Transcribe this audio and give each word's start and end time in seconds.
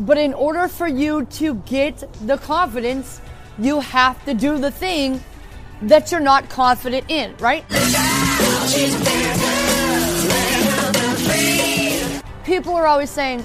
But 0.00 0.16
in 0.16 0.32
order 0.32 0.66
for 0.66 0.88
you 0.88 1.26
to 1.26 1.54
get 1.66 2.02
the 2.26 2.38
confidence, 2.38 3.20
you 3.58 3.80
have 3.80 4.24
to 4.24 4.32
do 4.32 4.56
the 4.56 4.70
thing 4.70 5.22
that 5.82 6.10
you're 6.10 6.20
not 6.20 6.48
confident 6.48 7.04
in, 7.10 7.36
right? 7.36 7.68
People 12.44 12.74
are 12.74 12.86
always 12.86 13.10
saying, 13.10 13.44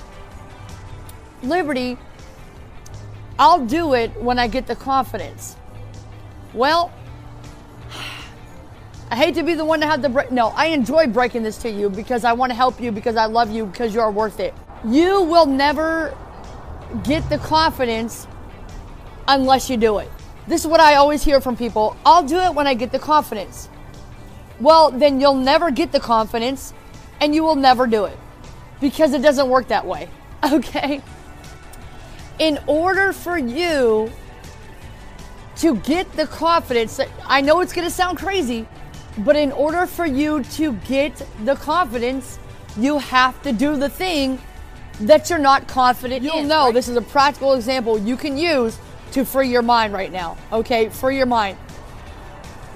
Liberty, 1.43 1.97
I'll 3.37 3.65
do 3.65 3.93
it 3.93 4.15
when 4.21 4.39
I 4.39 4.47
get 4.47 4.65
the 4.65 4.77
confidence. 4.77 5.57
Well, 6.53 6.89
I 9.11 9.17
hate 9.17 9.35
to 9.35 9.43
be 9.43 9.55
the 9.55 9.65
one 9.65 9.81
to 9.81 9.87
have 9.87 10.01
the 10.01 10.07
break. 10.07 10.31
No, 10.31 10.47
I 10.55 10.67
enjoy 10.67 11.07
breaking 11.07 11.43
this 11.43 11.57
to 11.59 11.69
you 11.69 11.89
because 11.89 12.23
I 12.23 12.31
want 12.31 12.51
to 12.51 12.55
help 12.55 12.79
you, 12.79 12.93
because 12.93 13.17
I 13.17 13.25
love 13.25 13.51
you, 13.51 13.65
because 13.65 13.93
you're 13.93 14.09
worth 14.09 14.39
it. 14.39 14.53
You 14.85 15.21
will 15.23 15.45
never 15.45 16.15
get 17.03 17.27
the 17.29 17.37
confidence 17.37 18.27
unless 19.27 19.69
you 19.69 19.77
do 19.77 19.99
it. 19.99 20.09
This 20.47 20.61
is 20.61 20.67
what 20.67 20.79
I 20.79 20.95
always 20.95 21.23
hear 21.23 21.41
from 21.41 21.57
people 21.57 21.97
I'll 22.05 22.23
do 22.23 22.37
it 22.37 22.53
when 22.53 22.67
I 22.67 22.73
get 22.73 22.91
the 22.91 22.99
confidence. 22.99 23.69
Well, 24.59 24.91
then 24.91 25.19
you'll 25.19 25.35
never 25.35 25.71
get 25.71 25.91
the 25.91 25.99
confidence 25.99 26.73
and 27.19 27.33
you 27.33 27.43
will 27.43 27.55
never 27.55 27.87
do 27.87 28.05
it 28.05 28.17
because 28.79 29.13
it 29.13 29.21
doesn't 29.21 29.49
work 29.49 29.67
that 29.69 29.85
way. 29.85 30.09
Okay? 30.51 31.01
In 32.37 32.59
order 32.67 33.11
for 33.11 33.35
you 33.35 34.11
to 35.55 35.75
get 35.77 36.11
the 36.13 36.27
confidence, 36.27 36.99
I 37.25 37.41
know 37.41 37.61
it's 37.61 37.73
going 37.73 37.87
to 37.87 37.93
sound 37.93 38.19
crazy, 38.19 38.67
but 39.19 39.35
in 39.35 39.51
order 39.53 39.87
for 39.87 40.05
you 40.05 40.43
to 40.43 40.73
get 40.87 41.25
the 41.45 41.55
confidence, 41.55 42.37
you 42.77 42.99
have 42.99 43.41
to 43.41 43.53
do 43.53 43.77
the 43.77 43.89
thing 43.89 44.39
that 45.01 45.29
you're 45.29 45.39
not 45.39 45.67
confident 45.67 46.23
You'll 46.23 46.39
in. 46.39 46.47
know 46.47 46.65
right? 46.65 46.73
this 46.73 46.87
is 46.87 46.95
a 46.95 47.01
practical 47.01 47.53
example 47.53 47.97
you 47.99 48.15
can 48.15 48.37
use 48.37 48.77
to 49.11 49.25
free 49.25 49.49
your 49.49 49.61
mind 49.61 49.93
right 49.93 50.11
now. 50.11 50.37
Okay, 50.51 50.89
free 50.89 51.17
your 51.17 51.25
mind. 51.25 51.57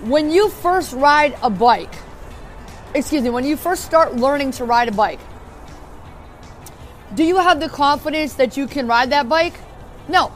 When 0.03 0.31
you 0.31 0.49
first 0.49 0.93
ride 0.93 1.37
a 1.43 1.49
bike, 1.49 1.93
excuse 2.93 3.23
me, 3.23 3.29
when 3.29 3.45
you 3.45 3.57
first 3.57 3.83
start 3.83 4.15
learning 4.15 4.51
to 4.51 4.65
ride 4.65 4.87
a 4.87 4.91
bike, 4.91 5.19
do 7.15 7.23
you 7.23 7.37
have 7.37 7.59
the 7.59 7.69
confidence 7.69 8.35
that 8.35 8.55
you 8.55 8.67
can 8.67 8.87
ride 8.87 9.11
that 9.11 9.27
bike? 9.27 9.53
No, 10.07 10.31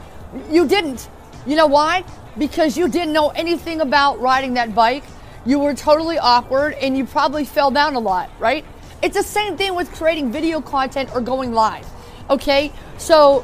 you 0.50 0.66
didn't. 0.66 1.08
You 1.46 1.56
know 1.56 1.66
why? 1.66 2.04
Because 2.36 2.76
you 2.76 2.88
didn't 2.88 3.12
know 3.12 3.30
anything 3.30 3.80
about 3.80 4.20
riding 4.20 4.54
that 4.54 4.74
bike. 4.74 5.04
You 5.46 5.58
were 5.58 5.74
totally 5.74 6.18
awkward 6.18 6.74
and 6.74 6.96
you 6.96 7.04
probably 7.04 7.44
fell 7.44 7.70
down 7.70 7.94
a 7.94 8.00
lot, 8.00 8.30
right? 8.38 8.64
It's 9.04 9.16
the 9.16 9.22
same 9.22 9.58
thing 9.58 9.74
with 9.74 9.92
creating 9.92 10.32
video 10.32 10.62
content 10.62 11.10
or 11.14 11.20
going 11.20 11.52
live. 11.52 11.86
Okay? 12.30 12.72
So 12.96 13.42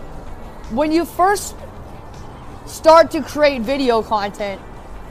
when 0.71 0.91
you 0.91 1.05
first 1.05 1.55
start 2.65 3.11
to 3.11 3.21
create 3.21 3.61
video 3.61 4.01
content, 4.01 4.59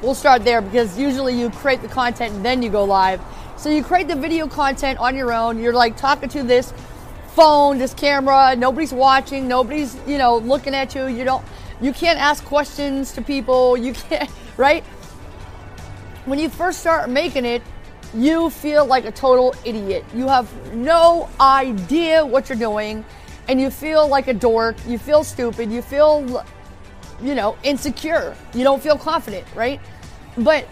we'll 0.02 0.16
start 0.16 0.44
there 0.44 0.60
because 0.60 0.98
usually 0.98 1.40
you 1.40 1.52
create 1.52 1.84
the 1.84 1.88
content 1.88 2.34
and 2.34 2.44
then 2.44 2.64
you 2.64 2.72
go 2.72 2.84
live. 2.84 3.22
So 3.58 3.70
you 3.70 3.84
create 3.84 4.08
the 4.08 4.16
video 4.16 4.48
content 4.48 4.98
on 4.98 5.16
your 5.16 5.32
own. 5.32 5.60
You're 5.60 5.74
like 5.74 5.96
talking 5.98 6.30
to 6.30 6.42
this 6.42 6.74
phone, 7.36 7.78
this 7.78 7.94
camera, 7.94 8.56
nobody's 8.56 8.92
watching, 8.92 9.48
nobody's, 9.48 9.98
you 10.08 10.18
know, 10.18 10.38
looking 10.38 10.74
at 10.74 10.96
you. 10.96 11.06
You 11.06 11.26
don't 11.26 11.46
you 11.80 11.94
can't 11.94 12.18
ask 12.18 12.44
questions 12.44 13.12
to 13.14 13.22
people. 13.22 13.78
You 13.78 13.94
can't, 13.94 14.32
right? 14.58 14.84
When 16.26 16.40
you 16.40 16.50
first 16.50 16.80
start 16.80 17.08
making 17.08 17.46
it, 17.46 17.62
you 18.14 18.50
feel 18.50 18.86
like 18.86 19.06
a 19.06 19.12
total 19.12 19.54
idiot. 19.66 20.04
You 20.16 20.28
have 20.28 20.52
no 20.74 21.30
idea 21.40 22.26
what 22.26 22.50
you're 22.50 22.58
doing 22.58 23.06
and 23.48 23.60
you 23.60 23.70
feel 23.70 24.08
like 24.08 24.28
a 24.28 24.34
dork. 24.34 24.78
You 24.88 24.98
feel 24.98 25.24
stupid. 25.24 25.72
You 25.72 25.82
feel, 25.82 26.46
you 27.22 27.36
know, 27.36 27.58
insecure. 27.64 28.36
You 28.54 28.64
don't 28.64 28.82
feel 28.82 28.98
confident, 28.98 29.46
right? 29.56 29.80
But 30.38 30.68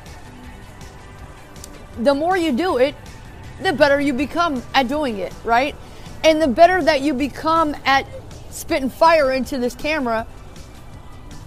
the 2.00 2.14
more 2.14 2.38
you 2.38 2.52
do 2.52 2.78
it, 2.78 2.96
the 3.62 3.74
better 3.74 4.00
you 4.00 4.14
become 4.14 4.62
at 4.74 4.88
doing 4.88 5.18
it, 5.18 5.34
right? 5.44 5.76
And 6.24 6.42
the 6.42 6.48
better 6.48 6.84
that 6.84 7.02
you 7.02 7.14
become 7.14 7.76
at 7.86 8.06
spitting 8.50 8.90
fire 8.90 9.32
into 9.32 9.58
this 9.58 9.76
camera, 9.76 10.28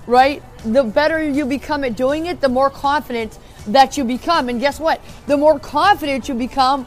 right? 0.06 0.43
The 0.64 0.82
better 0.82 1.22
you 1.22 1.47
become 1.47 1.84
at 1.84 1.97
doing 1.97 2.26
it, 2.26 2.41
the 2.41 2.48
more 2.48 2.70
confident 2.70 3.38
that 3.66 3.97
you 3.97 4.04
become. 4.04 4.48
And 4.48 4.60
guess 4.60 4.81
what? 4.81 5.00
The 5.26 5.37
more 5.37 5.59
confident 5.59 6.28
you 6.28 6.34
become, 6.34 6.87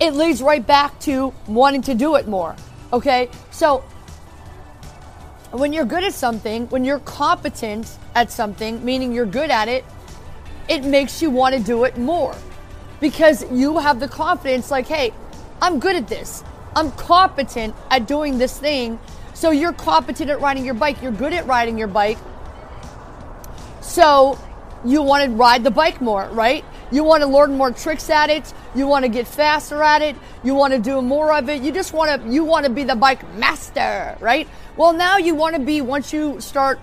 it 0.00 0.14
leads 0.14 0.42
right 0.42 0.64
back 0.64 0.98
to 1.00 1.32
wanting 1.46 1.82
to 1.82 1.94
do 1.94 2.16
it 2.16 2.26
more. 2.26 2.56
Okay? 2.92 3.28
So, 3.50 3.84
when 5.50 5.72
you're 5.72 5.84
good 5.84 6.02
at 6.04 6.14
something, 6.14 6.66
when 6.68 6.84
you're 6.84 6.98
competent 7.00 7.96
at 8.14 8.30
something, 8.30 8.84
meaning 8.84 9.12
you're 9.12 9.26
good 9.26 9.50
at 9.50 9.68
it, 9.68 9.84
it 10.68 10.84
makes 10.84 11.22
you 11.22 11.30
want 11.30 11.54
to 11.54 11.60
do 11.60 11.84
it 11.84 11.96
more 11.96 12.34
because 13.00 13.44
you 13.52 13.78
have 13.78 14.00
the 14.00 14.08
confidence 14.08 14.70
like, 14.70 14.86
hey, 14.86 15.12
I'm 15.60 15.78
good 15.78 15.94
at 15.94 16.08
this. 16.08 16.42
I'm 16.74 16.90
competent 16.92 17.74
at 17.90 18.06
doing 18.06 18.38
this 18.38 18.58
thing. 18.58 18.98
So 19.34 19.50
you're 19.50 19.72
competent 19.72 20.30
at 20.30 20.40
riding 20.40 20.64
your 20.64 20.74
bike. 20.74 21.02
You're 21.02 21.12
good 21.12 21.32
at 21.32 21.46
riding 21.46 21.78
your 21.78 21.88
bike. 21.88 22.18
So 23.80 24.38
you 24.84 25.02
want 25.02 25.24
to 25.24 25.30
ride 25.30 25.64
the 25.64 25.70
bike 25.70 26.00
more, 26.00 26.28
right? 26.28 26.64
You 26.90 27.04
want 27.04 27.22
to 27.22 27.28
learn 27.28 27.56
more 27.56 27.70
tricks 27.70 28.10
at 28.10 28.30
it. 28.30 28.52
You 28.74 28.86
want 28.86 29.04
to 29.04 29.08
get 29.08 29.26
faster 29.26 29.82
at 29.82 30.02
it. 30.02 30.16
You 30.42 30.54
want 30.54 30.74
to 30.74 30.78
do 30.78 31.00
more 31.00 31.32
of 31.32 31.48
it. 31.48 31.62
You 31.62 31.72
just 31.72 31.92
want 31.92 32.22
to 32.22 32.28
you 32.28 32.44
want 32.44 32.66
to 32.66 32.70
be 32.70 32.84
the 32.84 32.94
bike 32.94 33.26
master, 33.34 34.16
right? 34.20 34.46
Well, 34.76 34.92
now 34.92 35.16
you 35.16 35.34
want 35.34 35.56
to 35.56 35.62
be 35.62 35.80
once 35.80 36.12
you 36.12 36.40
start 36.40 36.78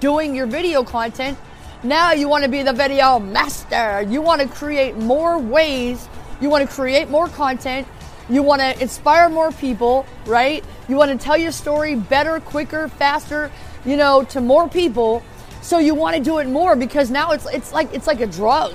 doing 0.00 0.34
your 0.34 0.46
video 0.46 0.82
content, 0.82 1.38
now 1.82 2.12
you 2.12 2.28
want 2.28 2.44
to 2.44 2.50
be 2.50 2.62
the 2.62 2.72
video 2.72 3.18
master. 3.18 4.02
You 4.02 4.22
want 4.22 4.40
to 4.40 4.48
create 4.48 4.96
more 4.96 5.38
ways. 5.38 6.08
You 6.40 6.48
want 6.48 6.68
to 6.68 6.74
create 6.74 7.10
more 7.10 7.28
content. 7.28 7.86
You 8.28 8.42
want 8.42 8.62
to 8.62 8.80
inspire 8.80 9.28
more 9.28 9.52
people, 9.52 10.06
right? 10.26 10.64
You 10.88 10.96
want 10.96 11.10
to 11.10 11.22
tell 11.22 11.36
your 11.36 11.52
story 11.52 11.96
better, 11.96 12.40
quicker, 12.40 12.88
faster, 12.88 13.50
you 13.84 13.96
know, 13.96 14.24
to 14.30 14.40
more 14.40 14.68
people 14.68 15.22
so 15.62 15.78
you 15.78 15.94
want 15.94 16.16
to 16.16 16.22
do 16.22 16.38
it 16.38 16.48
more 16.48 16.76
because 16.76 17.10
now 17.10 17.30
it's 17.30 17.46
it's 17.46 17.72
like 17.72 17.92
it's 17.94 18.06
like 18.06 18.20
a 18.20 18.26
drug. 18.26 18.74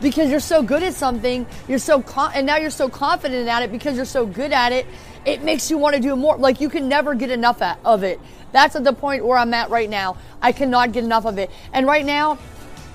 Because 0.00 0.30
you're 0.30 0.38
so 0.38 0.62
good 0.62 0.84
at 0.84 0.94
something, 0.94 1.44
you're 1.66 1.80
so 1.80 2.00
con- 2.00 2.30
and 2.32 2.46
now 2.46 2.56
you're 2.56 2.70
so 2.70 2.88
confident 2.88 3.48
at 3.48 3.64
it 3.64 3.72
because 3.72 3.96
you're 3.96 4.04
so 4.04 4.24
good 4.24 4.52
at 4.52 4.70
it, 4.70 4.86
it 5.24 5.42
makes 5.42 5.72
you 5.72 5.76
want 5.76 5.96
to 5.96 6.00
do 6.00 6.14
more. 6.14 6.36
Like 6.36 6.60
you 6.60 6.68
can 6.68 6.88
never 6.88 7.14
get 7.16 7.32
enough 7.32 7.60
at, 7.62 7.80
of 7.84 8.04
it. 8.04 8.20
That's 8.52 8.76
at 8.76 8.84
the 8.84 8.92
point 8.92 9.24
where 9.24 9.36
I'm 9.36 9.52
at 9.54 9.70
right 9.70 9.90
now. 9.90 10.16
I 10.40 10.52
cannot 10.52 10.92
get 10.92 11.02
enough 11.02 11.26
of 11.26 11.36
it. 11.36 11.50
And 11.72 11.84
right 11.84 12.06
now, 12.06 12.38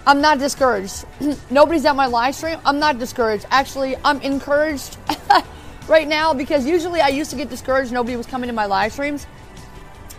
I'm 0.07 0.21
not 0.21 0.39
discouraged. 0.39 1.05
Nobody's 1.49 1.83
at 1.83 1.95
my 1.97 2.07
live 2.07 2.35
stream. 2.35 2.57
I'm 2.65 2.79
not 2.79 2.99
discouraged. 2.99 3.45
Actually, 3.51 3.97
I'm 4.05 4.21
encouraged 4.21 4.97
right 5.87 6.07
now 6.07 6.33
because 6.33 6.65
usually 6.65 7.01
I 7.01 7.09
used 7.09 7.31
to 7.31 7.35
get 7.35 7.49
discouraged. 7.49 7.91
Nobody 7.91 8.15
was 8.15 8.27
coming 8.27 8.47
to 8.47 8.53
my 8.53 8.65
live 8.65 8.93
streams. 8.93 9.27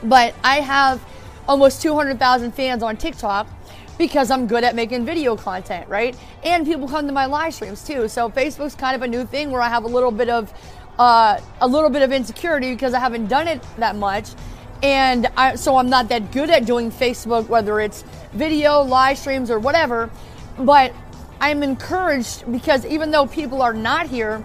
But 0.03 0.35
I 0.45 0.61
have 0.61 1.03
almost 1.49 1.83
200,000 1.83 2.53
fans 2.53 2.83
on 2.83 2.97
TikTok 2.97 3.49
because 3.99 4.31
I'm 4.31 4.47
good 4.47 4.65
at 4.65 4.75
making 4.75 5.05
video 5.05 5.37
content, 5.37 5.89
right? 5.89 6.17
And 6.43 6.67
people 6.67 6.89
come 6.89 7.07
to 7.07 7.13
my 7.13 7.27
live 7.27 7.55
streams 7.55 7.85
too. 7.85 8.09
So 8.09 8.29
Facebook's 8.29 8.75
kind 8.75 8.97
of 8.97 9.03
a 9.03 9.09
new 9.09 9.25
thing 9.25 9.51
where 9.51 9.61
I 9.61 9.69
have 9.69 9.85
a 9.85 9.89
little 9.89 10.11
bit 10.11 10.29
of 10.29 10.53
uh, 10.99 11.41
a 11.61 11.67
little 11.67 11.91
bit 11.91 12.03
of 12.03 12.13
insecurity 12.13 12.73
because 12.73 12.95
I 12.95 13.01
haven't 13.01 13.27
done 13.27 13.49
it 13.49 13.61
that 13.79 13.97
much, 13.97 14.31
and 14.83 15.27
I, 15.37 15.57
so 15.57 15.77
I'm 15.77 15.91
not 15.91 16.09
that 16.11 16.31
good 16.31 16.51
at 16.51 16.67
doing 16.67 16.91
Facebook, 16.91 17.49
whether 17.49 17.81
it's 17.81 18.05
video, 18.33 18.81
live 18.83 19.19
streams, 19.19 19.51
or 19.51 19.59
whatever. 19.59 20.09
But 20.57 20.95
I'm 21.41 21.63
encouraged 21.63 22.51
because 22.51 22.87
even 22.87 23.11
though 23.11 23.27
people 23.27 23.61
are 23.61 23.73
not 23.73 24.07
here, 24.07 24.45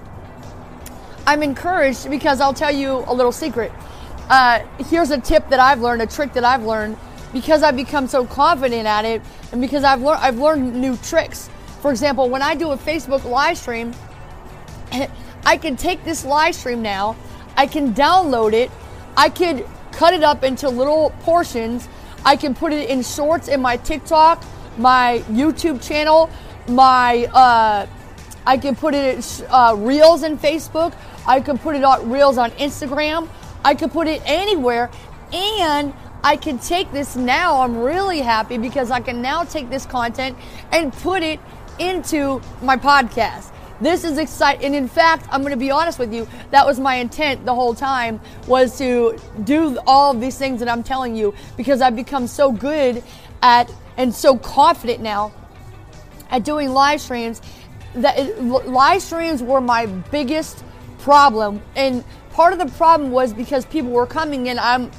I'm 1.28 1.44
encouraged 1.44 2.10
because 2.10 2.42
I'll 2.42 2.54
tell 2.54 2.72
you 2.72 3.04
a 3.06 3.14
little 3.14 3.32
secret 3.32 3.72
uh, 4.30 4.60
here's 4.90 5.12
a 5.12 5.20
tip 5.20 5.50
that 5.50 5.60
I've 5.60 5.82
learned, 5.82 6.02
a 6.02 6.08
trick 6.08 6.34
that 6.34 6.44
I've 6.44 6.64
learned 6.64 6.98
because 7.34 7.64
I've 7.64 7.76
become 7.76 8.08
so 8.08 8.26
confident 8.26 8.88
at 8.88 9.06
it, 9.06 9.22
and 9.52 9.62
because 9.62 9.84
I've 9.84 10.02
learned 10.02 10.20
I've 10.22 10.38
learned 10.38 10.76
new 10.76 10.98
tricks. 10.98 11.50
For 11.82 11.92
example, 11.92 12.30
when 12.30 12.42
I 12.42 12.56
do 12.56 12.72
a 12.72 12.78
Facebook 12.78 13.24
live 13.24 13.58
stream, 13.58 13.94
I 15.46 15.58
can 15.58 15.76
take 15.76 16.04
this 16.04 16.26
live 16.26 16.56
stream 16.56 16.82
now, 16.82 17.16
I 17.56 17.68
can 17.68 17.94
download 17.94 18.54
it, 18.54 18.72
I 19.16 19.30
could 19.30 19.66
cut 19.92 20.14
it 20.14 20.24
up 20.24 20.44
into 20.44 20.70
little 20.70 21.12
portions, 21.22 21.88
I 22.26 22.36
can 22.36 22.54
put 22.54 22.74
it 22.74 22.90
in 22.90 23.02
shorts 23.04 23.48
in 23.48 23.62
my 23.62 23.78
TikTok, 23.78 24.44
my 24.78 25.24
YouTube 25.30 25.86
channel, 25.86 26.30
my 26.68 27.26
uh, 27.34 27.88
I 28.46 28.58
can 28.58 28.76
put 28.76 28.94
it 28.96 29.16
in 29.16 29.46
uh, 29.50 29.76
reels 29.78 30.24
in 30.24 30.38
Facebook. 30.38 30.94
I 31.28 31.40
can 31.40 31.58
put 31.58 31.76
it 31.76 31.84
on 31.84 32.10
reels 32.10 32.38
on 32.38 32.52
Instagram. 32.52 33.30
I 33.64 33.76
could 33.76 33.92
put 33.92 34.08
it 34.08 34.22
anywhere 34.26 34.90
and 35.34 35.94
I 36.24 36.36
can 36.36 36.60
take 36.60 36.92
this 36.92 37.16
now. 37.16 37.62
I'm 37.62 37.78
really 37.78 38.20
happy 38.20 38.58
because 38.58 38.92
I 38.92 39.00
can 39.00 39.22
now 39.22 39.44
take 39.44 39.70
this 39.70 39.86
content 39.86 40.38
and 40.72 40.92
put 40.92 41.24
it 41.24 41.40
into 41.80 42.42
my 42.62 42.76
podcast, 42.76 43.52
This 43.80 44.04
is 44.04 44.18
exciting. 44.18 44.66
And 44.66 44.76
in 44.76 44.90
fact, 44.90 45.26
I'm 45.32 45.42
going 45.42 45.52
to 45.52 45.58
be 45.58 45.72
honest 45.72 45.98
with 45.98 46.14
you, 46.14 46.28
that 46.52 46.66
was 46.66 46.78
my 46.80 46.96
intent 46.96 47.46
the 47.46 47.56
whole 47.56 47.74
time 47.74 48.20
was 48.48 48.78
to 48.80 49.18
do 49.46 49.80
all 49.88 50.12
of 50.12 50.20
these 50.20 50.38
things 50.38 50.60
that 50.60 50.68
I'm 50.68 50.84
telling 50.84 51.16
you 51.16 51.34
because 51.56 51.82
I've 51.82 51.96
become 51.96 52.28
so 52.28 52.52
good 52.52 53.02
at 53.42 53.72
and 53.96 54.14
so 54.14 54.38
confident 54.38 55.02
now 55.02 55.32
at 56.30 56.44
doing 56.44 56.72
live 56.72 57.00
streams 57.00 57.42
that 57.96 58.20
it, 58.20 58.42
live 58.42 59.02
streams 59.02 59.42
were 59.42 59.62
my 59.62 59.86
biggest 59.86 60.64
problem. 61.00 61.62
And 61.76 62.04
part 62.40 62.54
of 62.54 62.60
the 62.60 62.78
problem 62.78 63.12
was 63.12 63.34
because 63.34 63.66
people 63.66 63.92
were 63.92 64.08
coming 64.08 64.48
and 64.48 64.58
I'm 64.62 64.90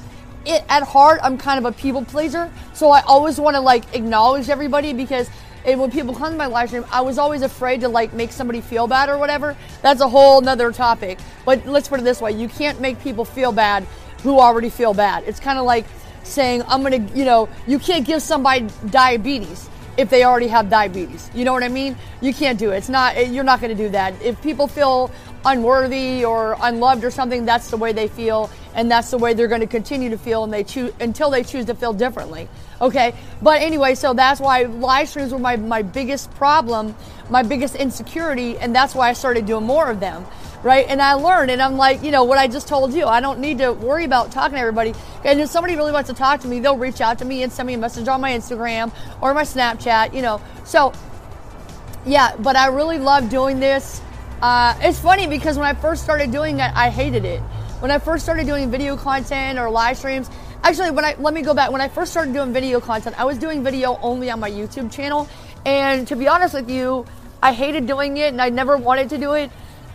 it, 0.45 0.63
at 0.69 0.83
heart, 0.83 1.21
I'm 1.23 1.39
kind 1.39 1.59
of 1.59 1.65
a 1.65 1.75
people 1.75 2.05
pleaser. 2.05 2.53
So 2.75 2.91
I 2.91 3.01
always 3.07 3.41
want 3.41 3.57
to 3.57 3.63
like 3.63 3.95
acknowledge 3.95 4.51
everybody 4.51 4.93
because 4.93 5.31
and 5.65 5.81
when 5.81 5.91
people 5.91 6.15
come 6.15 6.33
to 6.33 6.37
my 6.37 6.45
live 6.45 6.69
stream, 6.69 6.85
I 6.93 7.01
was 7.01 7.17
always 7.17 7.41
afraid 7.41 7.81
to 7.81 7.89
like 7.89 8.13
make 8.13 8.31
somebody 8.31 8.61
feel 8.61 8.87
bad 8.87 9.09
or 9.09 9.17
whatever. 9.17 9.57
That's 9.81 10.03
a 10.03 10.09
whole 10.09 10.43
nother 10.43 10.71
topic. 10.71 11.19
But 11.47 11.65
let's 11.65 11.89
put 11.89 11.99
it 11.99 12.03
this 12.03 12.21
way: 12.21 12.33
you 12.33 12.47
can't 12.47 12.79
make 12.79 13.01
people 13.01 13.25
feel 13.25 13.53
bad 13.53 13.87
who 14.23 14.39
already 14.39 14.69
feel 14.69 14.93
bad. 14.93 15.25
It's 15.27 15.41
kind 15.41 15.59
of 15.59 15.65
like 15.65 15.87
saying, 16.25 16.63
"I'm 16.69 16.83
gonna," 16.83 17.09
you 17.15 17.25
know, 17.25 17.49
you 17.67 17.79
can't 17.79 18.05
give 18.05 18.21
somebody 18.21 18.69
diabetes 18.91 19.71
if 19.97 20.11
they 20.11 20.25
already 20.25 20.49
have 20.49 20.69
diabetes. 20.71 21.31
You 21.35 21.45
know 21.45 21.53
what 21.53 21.63
I 21.63 21.69
mean? 21.69 21.97
You 22.21 22.33
can't 22.33 22.59
do 22.59 22.71
it. 22.71 22.77
It's 22.77 22.89
not. 22.89 23.29
You're 23.31 23.45
not 23.45 23.61
going 23.61 23.75
to 23.75 23.83
do 23.83 23.89
that. 23.91 24.21
If 24.23 24.41
people 24.43 24.67
feel 24.67 25.11
unworthy 25.45 26.25
or 26.25 26.57
unloved 26.61 27.05
or 27.05 27.11
something, 27.11 27.45
that's 27.45 27.71
the 27.71 27.77
way 27.77 27.93
they 27.93 28.09
feel, 28.09 28.51
and 28.75 28.91
that's 28.91 29.11
the 29.11 29.19
way 29.19 29.35
they're 29.35 29.49
going 29.49 29.61
to 29.61 29.67
continue 29.67 30.11
to 30.11 30.19
feel, 30.19 30.45
and 30.45 30.53
they 30.53 30.65
choose 30.65 30.93
until 31.01 31.31
they 31.31 31.43
choose 31.43 31.67
to 31.67 31.75
feel 31.75 31.93
differently. 31.93 32.49
Okay, 32.81 33.15
but 33.43 33.61
anyway, 33.61 33.95
so 33.95 34.15
that's 34.15 34.41
why 34.41 34.63
live 34.63 35.09
streams 35.09 35.33
were 35.33 35.39
my 35.39 35.57
my 35.57 35.83
biggest 35.83 36.31
problem, 36.35 36.95
my 37.29 37.43
biggest 37.43 37.75
insecurity, 37.75 38.59
and 38.59 38.75
that's 38.75 38.95
why 38.95 39.09
I 39.09 39.13
started 39.13 39.47
doing 39.47 39.65
more 39.65 39.91
of 39.91 40.01
them. 40.01 40.25
Right, 40.63 40.85
and 40.87 41.01
I 41.01 41.15
learned, 41.15 41.51
and 41.51 41.63
I'm 41.63 41.79
like, 41.79 42.03
you 42.03 42.11
know, 42.11 42.25
what 42.25 42.37
I 42.37 42.47
just 42.47 42.69
told 42.69 42.93
you. 42.93 43.07
I 43.07 43.23
don't 43.23 43.39
need 43.39 43.59
to 43.59 43.73
worry 43.73 44.05
about 44.05 44.31
talking 44.31 44.57
to 44.57 44.61
everybody. 44.61 44.93
And 45.25 45.41
if 45.41 45.49
somebody 45.49 45.75
really 45.75 45.91
wants 45.91 46.11
to 46.11 46.15
talk 46.15 46.41
to 46.41 46.49
me, 46.49 46.61
they'll 46.61 46.77
reach 46.77 47.01
out 47.01 47.19
to 47.21 47.25
me 47.25 47.43
and 47.43 47.51
send 47.51 47.67
me 47.67 47.73
a 47.73 47.79
message 47.79 48.09
on 48.09 48.21
my 48.21 48.33
Instagram 48.33 48.93
or 49.23 49.33
my 49.33 49.45
Snapchat. 49.45 50.13
You 50.13 50.21
know, 50.21 50.43
so 50.65 50.93
yeah. 52.05 52.37
But 52.37 52.57
I 52.57 52.67
really 52.67 52.99
love 52.99 53.31
doing 53.31 53.59
this 53.59 54.03
uh, 54.43 54.75
it's 54.81 54.99
funny 54.99 55.27
because 55.27 55.57
when 55.59 55.67
I 55.67 55.75
first 55.75 56.03
started 56.03 56.33
doing 56.33 56.61
it, 56.61 56.71
I 56.75 56.91
hated 56.91 57.25
it. 57.25 57.41
When 57.81 57.91
I 57.91 57.99
first 57.99 58.25
started 58.25 58.47
doing 58.47 58.71
video 58.71 58.97
content 58.97 59.59
or 59.59 59.71
live 59.71 59.99
streams, 59.99 60.31
actually, 60.63 60.91
when 60.91 61.05
I 61.05 61.15
let 61.19 61.35
me 61.35 61.43
go 61.43 61.55
back. 61.55 61.71
When 61.71 61.81
I 61.81 61.89
first 61.89 62.11
started 62.11 62.35
doing 62.35 62.53
video 62.53 62.81
content, 62.81 63.19
I 63.19 63.25
was 63.25 63.39
doing 63.39 63.63
video 63.63 63.99
only 64.03 64.31
on 64.31 64.41
my 64.41 64.51
YouTube 64.51 64.93
channel, 64.93 65.29
and 65.65 66.07
to 66.09 66.17
be 66.17 66.29
honest 66.29 66.55
with 66.55 66.71
you, 66.71 67.07
I 67.43 67.53
hated 67.53 67.87
doing 67.87 68.17
it, 68.17 68.29
and 68.29 68.41
I 68.41 68.51
never 68.51 68.77
wanted 68.77 69.11
to 69.11 69.19
do 69.19 69.33
it. 69.33 69.51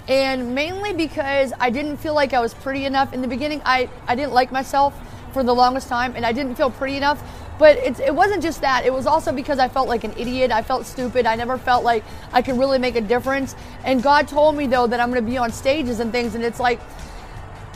And 0.08 0.54
mainly 0.54 0.94
because 0.94 1.52
I 1.60 1.72
didn't 1.72 1.98
feel 1.98 2.14
like 2.14 2.34
I 2.34 2.40
was 2.40 2.54
pretty 2.54 2.86
enough 2.86 3.14
in 3.14 3.22
the 3.22 3.28
beginning. 3.28 3.62
I, 3.66 3.90
I 4.08 4.14
didn't 4.14 4.34
like 4.34 4.52
myself 4.52 4.94
for 5.34 5.44
the 5.44 5.54
longest 5.54 5.88
time, 5.90 6.16
and 6.16 6.26
I 6.26 6.32
didn't 6.32 6.56
feel 6.56 6.70
pretty 6.70 6.98
enough. 6.98 7.22
But 7.58 7.78
it's, 7.78 8.00
it 8.00 8.14
wasn't 8.14 8.44
just 8.44 8.62
that. 8.62 8.86
It 8.86 8.92
was 8.92 9.06
also 9.06 9.32
because 9.32 9.60
I 9.60 9.70
felt 9.70 9.88
like 9.88 10.04
an 10.04 10.14
idiot. 10.18 10.52
I 10.52 10.62
felt 10.62 10.86
stupid. 10.86 11.26
I 11.26 11.36
never 11.36 11.58
felt 11.58 11.84
like 11.84 12.04
I 12.34 12.42
could 12.42 12.58
really 12.58 12.80
make 12.80 12.96
a 12.96 13.02
difference. 13.02 13.56
And 13.84 14.04
God 14.04 14.28
told 14.28 14.56
me, 14.56 14.68
though, 14.68 14.88
that 14.88 15.00
I'm 15.00 15.10
going 15.10 15.24
to 15.24 15.30
be 15.30 15.38
on 15.38 15.52
stages 15.52 16.00
and 16.00 16.12
things. 16.12 16.36
And 16.36 16.44
it's 16.44 16.60
like, 16.60 16.80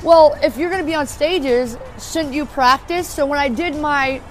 well, 0.04 0.38
if 0.42 0.58
you're 0.58 0.70
going 0.70 0.82
to 0.82 0.86
be 0.86 0.96
on 0.96 1.08
stages, 1.08 1.78
shouldn't 2.02 2.34
you 2.34 2.46
practice? 2.46 3.08
So 3.08 3.26
when 3.26 3.40
I 3.40 3.50
did 3.50 3.76
my 3.76 4.22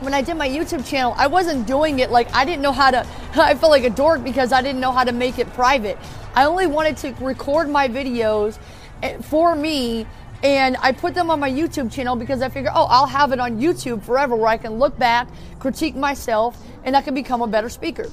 when 0.00 0.14
I 0.14 0.22
did 0.22 0.36
my 0.36 0.48
YouTube 0.48 0.86
channel, 0.88 1.14
I 1.18 1.26
wasn't 1.26 1.66
doing 1.66 1.98
it 1.98 2.10
like 2.10 2.34
I 2.34 2.46
didn't 2.46 2.62
know 2.62 2.72
how 2.72 2.90
to. 2.90 3.06
I 3.34 3.54
felt 3.54 3.70
like 3.70 3.84
a 3.84 3.90
dork 3.90 4.24
because 4.24 4.52
I 4.52 4.62
didn't 4.62 4.80
know 4.80 4.92
how 4.92 5.04
to 5.04 5.12
make 5.12 5.38
it 5.38 5.52
private. 5.52 5.98
I 6.34 6.44
only 6.44 6.66
wanted 6.66 6.96
to 6.98 7.12
record 7.24 7.68
my 7.68 7.88
videos 7.88 8.58
eh, 9.02 9.18
for 9.18 9.54
me 9.54 10.06
and 10.42 10.76
I 10.80 10.92
put 10.92 11.14
them 11.14 11.30
on 11.30 11.38
my 11.38 11.50
YouTube 11.50 11.92
channel 11.92 12.16
because 12.16 12.40
I 12.42 12.48
figure, 12.48 12.70
oh, 12.74 12.86
I'll 12.88 13.06
have 13.06 13.32
it 13.32 13.40
on 13.40 13.60
YouTube 13.60 14.02
forever 14.02 14.36
where 14.36 14.48
I 14.48 14.56
can 14.56 14.78
look 14.78 14.98
back, 14.98 15.28
critique 15.58 15.94
myself, 15.94 16.62
and 16.84 16.96
I 16.96 17.02
can 17.02 17.14
become 17.14 17.42
a 17.42 17.46
better 17.46 17.68
speaker. 17.68 18.10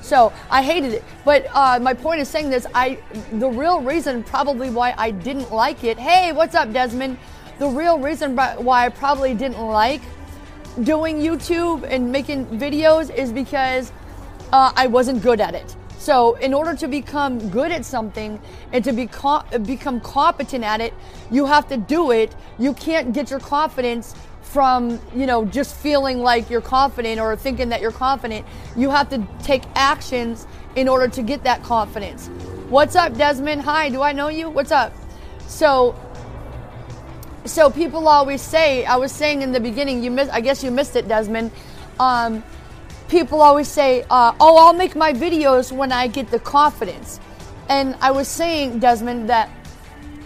So 0.00 0.32
I 0.50 0.62
hated 0.62 0.92
it. 0.92 1.04
But 1.24 1.46
uh, 1.52 1.80
my 1.80 1.92
point 1.92 2.20
is 2.20 2.28
saying 2.28 2.48
this, 2.48 2.66
I 2.74 2.98
the 3.32 3.48
real 3.48 3.80
reason 3.80 4.22
probably 4.22 4.70
why 4.70 4.94
I 4.96 5.10
didn't 5.10 5.52
like 5.52 5.84
it. 5.84 5.98
Hey, 5.98 6.32
what's 6.32 6.54
up, 6.54 6.72
Desmond? 6.72 7.18
The 7.58 7.68
real 7.68 7.98
reason 7.98 8.36
why 8.36 8.86
I 8.86 8.88
probably 8.88 9.34
didn't 9.34 9.60
like 9.60 10.02
doing 10.82 11.18
YouTube 11.18 11.82
and 11.82 12.12
making 12.12 12.46
videos 12.46 13.12
is 13.12 13.32
because 13.32 13.92
uh, 14.52 14.72
I 14.76 14.86
wasn't 14.86 15.22
good 15.22 15.40
at 15.40 15.54
it. 15.54 15.74
So, 16.06 16.36
in 16.36 16.54
order 16.54 16.72
to 16.76 16.86
become 16.86 17.50
good 17.50 17.72
at 17.72 17.84
something 17.84 18.38
and 18.72 18.84
to 18.84 18.92
be 18.92 19.08
become 19.64 20.00
competent 20.00 20.62
at 20.62 20.80
it, 20.80 20.94
you 21.32 21.46
have 21.46 21.66
to 21.66 21.76
do 21.76 22.12
it. 22.12 22.32
You 22.60 22.74
can't 22.74 23.12
get 23.12 23.28
your 23.28 23.40
confidence 23.40 24.14
from, 24.40 25.00
you 25.16 25.26
know, 25.26 25.44
just 25.44 25.74
feeling 25.74 26.20
like 26.20 26.48
you're 26.48 26.60
confident 26.60 27.18
or 27.20 27.34
thinking 27.34 27.70
that 27.70 27.80
you're 27.80 27.90
confident. 27.90 28.46
You 28.76 28.88
have 28.90 29.08
to 29.08 29.26
take 29.42 29.64
actions 29.74 30.46
in 30.76 30.86
order 30.86 31.08
to 31.08 31.24
get 31.24 31.42
that 31.42 31.64
confidence. 31.64 32.28
What's 32.68 32.94
up, 32.94 33.14
Desmond? 33.14 33.62
Hi, 33.62 33.88
do 33.88 34.00
I 34.00 34.12
know 34.12 34.28
you? 34.28 34.48
What's 34.48 34.70
up? 34.70 34.94
So, 35.48 35.96
so 37.46 37.68
people 37.68 38.06
always 38.06 38.42
say, 38.42 38.84
I 38.84 38.94
was 38.94 39.10
saying 39.10 39.42
in 39.42 39.50
the 39.50 39.58
beginning, 39.58 40.04
you 40.04 40.12
miss, 40.12 40.28
I 40.28 40.40
guess 40.40 40.62
you 40.62 40.70
missed 40.70 40.94
it, 40.94 41.08
Desmond. 41.08 41.50
Um, 41.98 42.44
people 43.08 43.40
always 43.40 43.68
say, 43.68 44.04
uh, 44.10 44.32
"Oh, 44.40 44.56
I'll 44.56 44.72
make 44.72 44.96
my 44.96 45.12
videos 45.12 45.72
when 45.72 45.92
I 45.92 46.06
get 46.06 46.30
the 46.30 46.38
confidence." 46.38 47.20
And 47.68 47.96
I 48.00 48.10
was 48.10 48.28
saying, 48.28 48.78
Desmond, 48.78 49.28
that 49.28 49.50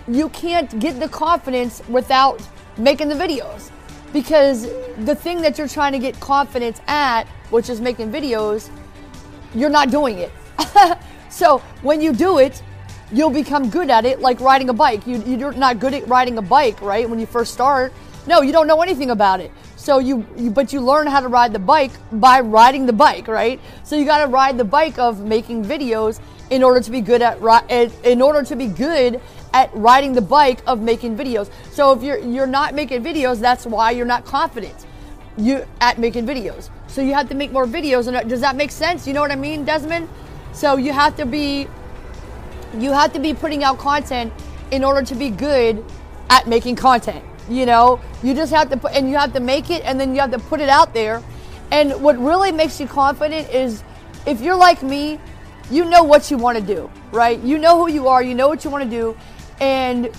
you 0.06 0.28
can't 0.30 0.78
get 0.78 1.00
the 1.00 1.08
confidence 1.08 1.82
without 1.88 2.46
making 2.76 3.08
the 3.08 3.14
videos 3.14 3.70
because 4.12 4.62
the 5.04 5.14
thing 5.14 5.40
that 5.42 5.56
you're 5.56 5.68
trying 5.68 5.92
to 5.92 5.98
get 5.98 6.18
confidence 6.20 6.80
at, 6.86 7.24
which 7.50 7.68
is 7.70 7.80
making 7.80 8.10
videos, 8.10 8.68
you're 9.54 9.70
not 9.70 9.90
doing 9.90 10.18
it. 10.18 10.32
so 11.30 11.58
when 11.82 12.00
you 12.00 12.12
do 12.12 12.38
it, 12.38 12.62
you'll 13.12 13.30
become 13.30 13.70
good 13.70 13.90
at 13.90 14.04
it, 14.04 14.20
like 14.20 14.40
riding 14.40 14.68
a 14.68 14.74
bike. 14.74 15.06
You, 15.06 15.22
you're 15.24 15.52
not 15.52 15.78
good 15.78 15.94
at 15.94 16.06
riding 16.08 16.38
a 16.38 16.42
bike, 16.42 16.80
right? 16.80 17.08
When 17.08 17.18
you 17.18 17.26
first 17.26 17.52
start, 17.52 17.92
no, 18.26 18.42
you 18.42 18.52
don't 18.52 18.66
know 18.66 18.82
anything 18.82 19.10
about 19.10 19.40
it. 19.40 19.50
So 19.90 19.98
you, 19.98 20.24
you, 20.36 20.52
but 20.52 20.72
you 20.72 20.80
learn 20.82 21.08
how 21.08 21.18
to 21.18 21.26
ride 21.26 21.52
the 21.52 21.58
bike 21.58 21.90
by 22.12 22.38
riding 22.38 22.86
the 22.86 22.92
bike, 22.92 23.26
right? 23.26 23.58
So 23.82 23.96
you 23.96 24.04
got 24.04 24.24
to 24.24 24.28
ride 24.28 24.56
the 24.56 24.64
bike 24.64 25.00
of 25.00 25.24
making 25.24 25.64
videos 25.64 26.20
in 26.48 26.62
order 26.62 26.80
to 26.80 26.92
be 26.92 27.00
good 27.00 27.22
at 27.22 27.38
in 28.04 28.22
order 28.22 28.44
to 28.44 28.54
be 28.54 28.68
good 28.68 29.20
at 29.52 29.68
riding 29.74 30.12
the 30.12 30.22
bike 30.22 30.60
of 30.68 30.80
making 30.80 31.16
videos. 31.16 31.50
So 31.72 31.90
if 31.90 32.04
you're 32.04 32.18
you're 32.18 32.46
not 32.46 32.72
making 32.72 33.02
videos, 33.02 33.40
that's 33.40 33.66
why 33.66 33.90
you're 33.90 34.06
not 34.06 34.24
confident 34.24 34.86
you 35.36 35.66
at 35.80 35.98
making 35.98 36.24
videos. 36.24 36.70
So 36.86 37.02
you 37.02 37.14
have 37.14 37.28
to 37.28 37.34
make 37.34 37.50
more 37.50 37.66
videos. 37.66 38.06
And 38.06 38.16
uh, 38.16 38.22
does 38.22 38.42
that 38.42 38.54
make 38.54 38.70
sense? 38.70 39.08
You 39.08 39.12
know 39.12 39.22
what 39.22 39.32
I 39.32 39.36
mean, 39.48 39.64
Desmond? 39.64 40.08
So 40.52 40.76
you 40.76 40.92
have 40.92 41.16
to 41.16 41.26
be 41.26 41.66
you 42.78 42.92
have 42.92 43.12
to 43.14 43.18
be 43.18 43.34
putting 43.34 43.64
out 43.64 43.78
content 43.78 44.32
in 44.70 44.84
order 44.84 45.02
to 45.04 45.16
be 45.16 45.30
good 45.30 45.84
at 46.28 46.46
making 46.46 46.76
content. 46.76 47.24
You 47.50 47.66
know, 47.66 48.00
you 48.22 48.32
just 48.32 48.52
have 48.52 48.70
to 48.70 48.76
put, 48.76 48.92
and 48.92 49.10
you 49.10 49.16
have 49.16 49.32
to 49.32 49.40
make 49.40 49.70
it, 49.70 49.82
and 49.84 50.00
then 50.00 50.14
you 50.14 50.20
have 50.20 50.30
to 50.30 50.38
put 50.38 50.60
it 50.60 50.68
out 50.68 50.94
there. 50.94 51.20
And 51.72 52.00
what 52.00 52.16
really 52.16 52.52
makes 52.52 52.80
you 52.80 52.86
confident 52.86 53.52
is 53.52 53.82
if 54.24 54.40
you're 54.40 54.56
like 54.56 54.82
me, 54.84 55.18
you 55.68 55.84
know 55.84 56.04
what 56.04 56.30
you 56.30 56.36
want 56.36 56.58
to 56.58 56.64
do, 56.64 56.88
right? 57.10 57.40
You 57.40 57.58
know 57.58 57.76
who 57.76 57.92
you 57.92 58.06
are, 58.06 58.22
you 58.22 58.36
know 58.36 58.46
what 58.46 58.64
you 58.64 58.70
want 58.70 58.84
to 58.84 58.90
do, 58.90 59.16
and 59.60 60.10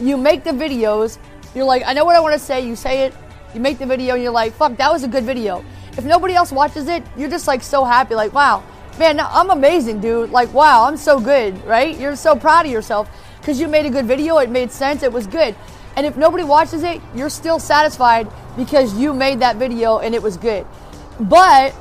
you 0.00 0.16
make 0.16 0.44
the 0.44 0.50
videos. 0.50 1.18
You're 1.56 1.64
like, 1.64 1.82
I 1.86 1.92
know 1.92 2.04
what 2.04 2.14
I 2.14 2.20
want 2.20 2.34
to 2.34 2.38
say. 2.38 2.64
You 2.64 2.76
say 2.76 3.04
it, 3.04 3.14
you 3.52 3.60
make 3.60 3.78
the 3.78 3.86
video, 3.86 4.14
and 4.14 4.22
you're 4.22 4.32
like, 4.32 4.52
fuck, 4.52 4.76
that 4.76 4.92
was 4.92 5.02
a 5.02 5.08
good 5.08 5.24
video. 5.24 5.64
If 5.96 6.04
nobody 6.04 6.34
else 6.34 6.52
watches 6.52 6.86
it, 6.88 7.02
you're 7.16 7.30
just 7.30 7.48
like 7.48 7.62
so 7.62 7.84
happy, 7.84 8.14
like, 8.14 8.32
wow, 8.32 8.62
man, 8.98 9.18
I'm 9.18 9.50
amazing, 9.50 10.00
dude. 10.00 10.30
Like, 10.30 10.52
wow, 10.54 10.84
I'm 10.84 10.96
so 10.96 11.18
good, 11.18 11.64
right? 11.64 11.98
You're 11.98 12.16
so 12.16 12.36
proud 12.36 12.66
of 12.66 12.72
yourself 12.72 13.08
because 13.40 13.60
you 13.60 13.66
made 13.68 13.86
a 13.86 13.90
good 13.90 14.06
video. 14.06 14.38
It 14.38 14.50
made 14.50 14.70
sense. 14.70 15.02
It 15.02 15.12
was 15.12 15.26
good. 15.26 15.54
And 15.96 16.06
if 16.06 16.16
nobody 16.16 16.44
watches 16.44 16.82
it, 16.82 17.00
you're 17.14 17.30
still 17.30 17.58
satisfied 17.58 18.28
because 18.56 18.94
you 18.94 19.12
made 19.12 19.40
that 19.40 19.56
video 19.56 19.98
and 19.98 20.14
it 20.14 20.22
was 20.22 20.36
good. 20.36 20.66
But 21.20 21.72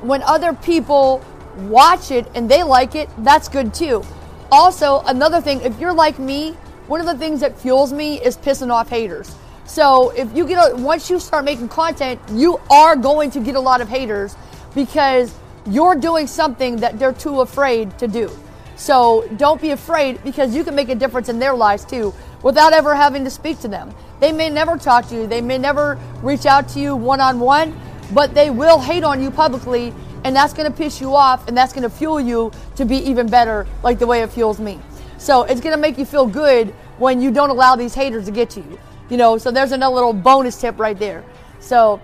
when 0.00 0.22
other 0.22 0.54
people 0.54 1.24
watch 1.56 2.10
it 2.10 2.26
and 2.34 2.50
they 2.50 2.62
like 2.62 2.94
it, 2.94 3.08
that's 3.18 3.48
good 3.48 3.74
too. 3.74 4.04
Also, 4.50 5.00
another 5.06 5.40
thing, 5.40 5.60
if 5.62 5.78
you're 5.78 5.92
like 5.92 6.18
me, 6.18 6.52
one 6.86 7.00
of 7.00 7.06
the 7.06 7.16
things 7.16 7.40
that 7.40 7.58
fuels 7.58 7.92
me 7.92 8.20
is 8.20 8.36
pissing 8.36 8.70
off 8.70 8.88
haters. 8.88 9.34
So 9.64 10.10
if 10.10 10.34
you 10.36 10.46
get 10.46 10.72
a, 10.72 10.76
once 10.76 11.08
you 11.08 11.18
start 11.18 11.44
making 11.44 11.68
content, 11.68 12.20
you 12.32 12.60
are 12.70 12.96
going 12.96 13.30
to 13.32 13.40
get 13.40 13.56
a 13.56 13.60
lot 13.60 13.80
of 13.80 13.88
haters 13.88 14.36
because 14.74 15.34
you're 15.66 15.94
doing 15.94 16.26
something 16.26 16.76
that 16.76 16.98
they're 16.98 17.14
too 17.14 17.40
afraid 17.40 17.98
to 17.98 18.06
do. 18.06 18.30
So 18.76 19.28
don't 19.36 19.60
be 19.60 19.70
afraid 19.70 20.22
because 20.24 20.54
you 20.54 20.64
can 20.64 20.74
make 20.74 20.88
a 20.88 20.94
difference 20.94 21.28
in 21.28 21.38
their 21.38 21.54
lives 21.54 21.84
too 21.84 22.12
without 22.42 22.72
ever 22.72 22.94
having 22.94 23.24
to 23.24 23.30
speak 23.30 23.60
to 23.60 23.68
them. 23.68 23.94
They 24.20 24.32
may 24.32 24.50
never 24.50 24.76
talk 24.76 25.08
to 25.08 25.14
you, 25.14 25.26
they 25.26 25.40
may 25.40 25.58
never 25.58 25.98
reach 26.22 26.46
out 26.46 26.68
to 26.70 26.80
you 26.80 26.96
one 26.96 27.20
on 27.20 27.40
one, 27.40 27.78
but 28.12 28.34
they 28.34 28.50
will 28.50 28.80
hate 28.80 29.04
on 29.04 29.22
you 29.22 29.30
publicly 29.30 29.92
and 30.24 30.34
that's 30.34 30.52
going 30.52 30.70
to 30.70 30.76
piss 30.76 31.00
you 31.00 31.14
off 31.14 31.48
and 31.48 31.56
that's 31.56 31.72
going 31.72 31.82
to 31.82 31.90
fuel 31.90 32.20
you 32.20 32.50
to 32.76 32.84
be 32.84 32.96
even 32.96 33.28
better 33.28 33.66
like 33.82 33.98
the 33.98 34.06
way 34.06 34.22
it 34.22 34.30
fuels 34.30 34.58
me. 34.58 34.80
So 35.18 35.44
it's 35.44 35.60
going 35.60 35.74
to 35.74 35.80
make 35.80 35.98
you 35.98 36.04
feel 36.04 36.26
good 36.26 36.68
when 36.98 37.20
you 37.20 37.30
don't 37.30 37.50
allow 37.50 37.76
these 37.76 37.94
haters 37.94 38.24
to 38.26 38.30
get 38.30 38.50
to 38.50 38.60
you 38.60 38.78
you 39.08 39.16
know? 39.16 39.38
So 39.38 39.50
there's 39.50 39.72
another 39.72 39.94
little 39.94 40.12
bonus 40.12 40.60
tip 40.60 40.78
right 40.78 40.98
there. 40.98 41.24
So 41.60 42.00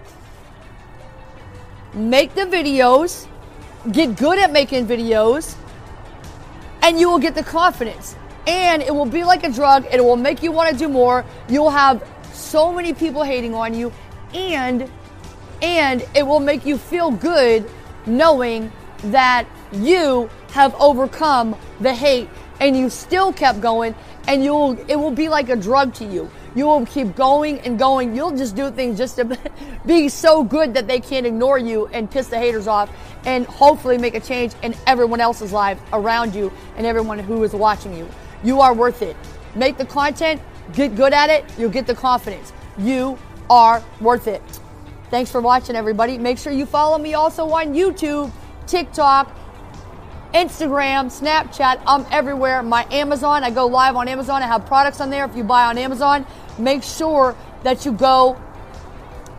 make 1.94 2.34
the 2.34 2.42
videos 2.42 3.26
get 3.92 4.16
good 4.16 4.38
at 4.38 4.52
making 4.52 4.86
videos 4.86 5.56
and 6.82 6.98
you 6.98 7.10
will 7.10 7.18
get 7.18 7.34
the 7.34 7.42
confidence. 7.42 8.16
And 8.46 8.82
it 8.82 8.94
will 8.94 9.06
be 9.06 9.22
like 9.22 9.44
a 9.44 9.50
drug 9.50 9.86
it 9.92 10.02
will 10.02 10.16
make 10.16 10.42
you 10.42 10.50
want 10.52 10.70
to 10.70 10.76
do 10.76 10.88
more. 10.88 11.24
You'll 11.48 11.70
have 11.70 12.06
so 12.32 12.72
many 12.72 12.92
people 12.92 13.22
hating 13.22 13.54
on 13.54 13.74
you 13.74 13.92
and 14.34 14.90
and 15.62 16.06
it 16.14 16.26
will 16.26 16.40
make 16.40 16.64
you 16.64 16.78
feel 16.78 17.10
good 17.10 17.68
knowing 18.06 18.72
that 19.04 19.46
you 19.72 20.28
have 20.52 20.74
overcome 20.80 21.56
the 21.80 21.94
hate 21.94 22.28
and 22.60 22.76
you 22.76 22.88
still 22.90 23.32
kept 23.32 23.60
going 23.60 23.94
and 24.26 24.42
you'll 24.42 24.78
it 24.88 24.96
will 24.96 25.10
be 25.10 25.28
like 25.28 25.48
a 25.48 25.56
drug 25.56 25.94
to 25.94 26.04
you 26.04 26.30
you 26.54 26.66
will 26.66 26.84
keep 26.86 27.14
going 27.14 27.60
and 27.60 27.78
going 27.78 28.14
you'll 28.14 28.36
just 28.36 28.56
do 28.56 28.70
things 28.70 28.98
just 28.98 29.16
to 29.16 29.24
be 29.86 30.08
so 30.08 30.42
good 30.42 30.74
that 30.74 30.86
they 30.86 31.00
can't 31.00 31.26
ignore 31.26 31.58
you 31.58 31.86
and 31.88 32.10
piss 32.10 32.28
the 32.28 32.38
haters 32.38 32.66
off 32.66 32.90
and 33.24 33.46
hopefully 33.46 33.98
make 33.98 34.14
a 34.14 34.20
change 34.20 34.52
in 34.62 34.74
everyone 34.86 35.20
else's 35.20 35.52
life 35.52 35.80
around 35.92 36.34
you 36.34 36.52
and 36.76 36.86
everyone 36.86 37.18
who 37.18 37.42
is 37.44 37.52
watching 37.52 37.96
you 37.96 38.08
you 38.42 38.60
are 38.60 38.74
worth 38.74 39.02
it 39.02 39.16
make 39.54 39.76
the 39.76 39.86
content 39.86 40.40
get 40.72 40.94
good 40.94 41.12
at 41.12 41.30
it 41.30 41.44
you'll 41.58 41.70
get 41.70 41.86
the 41.86 41.94
confidence 41.94 42.52
you 42.78 43.18
are 43.48 43.82
worth 44.00 44.26
it 44.26 44.42
Thanks 45.10 45.28
for 45.28 45.40
watching, 45.40 45.74
everybody. 45.74 46.18
Make 46.18 46.38
sure 46.38 46.52
you 46.52 46.64
follow 46.64 46.96
me 46.96 47.14
also 47.14 47.44
on 47.50 47.74
YouTube, 47.74 48.30
TikTok, 48.68 49.36
Instagram, 50.32 51.06
Snapchat. 51.10 51.82
I'm 51.84 52.06
everywhere. 52.12 52.62
My 52.62 52.86
Amazon, 52.92 53.42
I 53.42 53.50
go 53.50 53.66
live 53.66 53.96
on 53.96 54.06
Amazon. 54.06 54.40
I 54.40 54.46
have 54.46 54.66
products 54.66 55.00
on 55.00 55.10
there. 55.10 55.24
If 55.24 55.34
you 55.34 55.42
buy 55.42 55.64
on 55.64 55.78
Amazon, 55.78 56.24
make 56.58 56.82
sure 56.82 57.36
that 57.62 57.84
you 57.84 57.92
go 57.92 58.40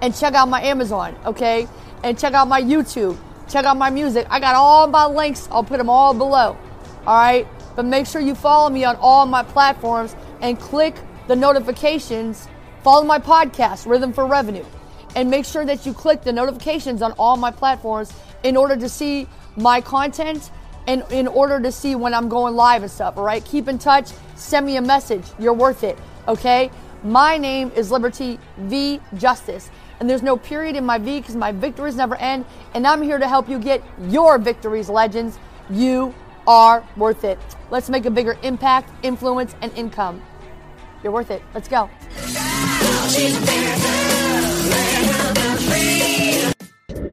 and 0.02 0.16
check 0.16 0.34
out 0.34 0.48
my 0.48 0.62
Amazon, 0.62 1.16
okay? 1.26 1.68
And 2.04 2.18
check 2.18 2.34
out 2.34 2.48
my 2.48 2.62
YouTube. 2.62 3.18
Check 3.50 3.66
out 3.66 3.78
my 3.78 3.90
music. 3.90 4.26
I 4.30 4.40
got 4.40 4.56
all 4.56 4.88
my 4.88 5.06
links. 5.06 5.48
I'll 5.52 5.64
put 5.64 5.78
them 5.78 5.90
all 5.90 6.14
below. 6.14 6.58
All 7.06 7.18
right? 7.18 7.48
But 7.76 7.86
make 7.86 8.08
sure 8.08 8.22
you 8.22 8.36
follow 8.36 8.70
me 8.70 8.84
on 8.84 8.96
all 8.98 9.26
my 9.26 9.44
platforms 9.44 10.16
and 10.42 10.60
click 10.60 10.96
the 11.28 11.36
notifications. 11.36 12.48
Follow 12.84 13.06
my 13.06 13.20
podcast, 13.20 13.86
Rhythm 13.86 14.14
for 14.14 14.26
Revenue 14.26 14.66
and 15.16 15.30
make 15.30 15.46
sure 15.46 15.66
that 15.66 15.86
you 15.86 15.94
click 15.94 16.24
the 16.24 16.32
notifications 16.32 17.02
on 17.02 17.12
all 17.14 17.38
my 17.38 17.52
platforms 17.52 18.14
in 18.44 18.56
order 18.56 18.76
to 18.76 18.90
see 18.90 19.28
my 19.56 19.82
content 19.82 20.52
and 20.88 21.04
in 21.12 21.28
order 21.28 21.60
to 21.60 21.72
see 21.72 21.96
when 21.96 22.14
I'm 22.14 22.28
going 22.28 22.56
live 22.56 22.82
and 22.82 22.92
stuff, 22.92 23.18
all 23.18 23.24
right? 23.24 23.44
Keep 23.46 23.68
in 23.68 23.78
touch, 23.78 24.12
send 24.36 24.66
me 24.66 24.78
a 24.78 24.82
message. 24.82 25.24
You're 25.38 25.54
worth 25.54 25.84
it, 25.84 25.98
okay? 26.28 26.72
My 27.04 27.38
name 27.38 27.72
is 27.76 27.90
Liberty 27.90 28.38
V 28.58 29.00
Justice, 29.16 29.72
and 30.00 30.08
there's 30.08 30.22
no 30.22 30.38
period 30.38 30.76
in 30.76 30.86
my 30.86 31.00
V 31.00 31.20
because 31.20 31.36
my 31.36 31.52
victories 31.52 31.96
never 31.96 32.16
end, 32.16 32.46
and 32.76 32.86
I'm 32.86 33.02
here 33.02 33.18
to 33.18 33.28
help 33.28 33.50
you 33.50 33.58
get 33.58 33.82
your 34.08 34.38
victories, 34.38 34.88
legends. 34.88 35.40
You 35.68 36.14
are 36.46 36.86
worth 36.96 37.24
it. 37.24 37.40
Let's 37.72 37.90
make 37.90 38.06
a 38.06 38.12
bigger 38.12 38.38
impact, 38.44 38.92
influence, 39.02 39.56
and 39.62 39.76
income. 39.76 40.22
You're 41.02 41.12
worth 41.12 41.32
it. 41.32 41.42
Let's 41.56 41.68
go. 41.68 41.90